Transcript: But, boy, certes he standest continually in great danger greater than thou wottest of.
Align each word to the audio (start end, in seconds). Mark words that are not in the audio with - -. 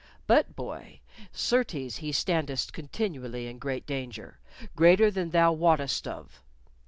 But, 0.25 0.55
boy, 0.55 0.99
certes 1.31 1.97
he 1.97 2.11
standest 2.11 2.73
continually 2.73 3.45
in 3.45 3.59
great 3.59 3.85
danger 3.85 4.39
greater 4.75 5.11
than 5.11 5.29
thou 5.29 5.51
wottest 5.51 6.07
of. 6.07 6.41